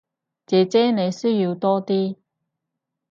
[0.47, 2.17] 姐姐你需要多啲